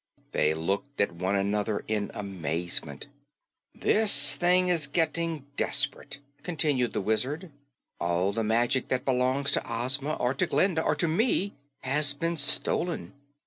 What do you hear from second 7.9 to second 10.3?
"All the magic that belongs to Ozma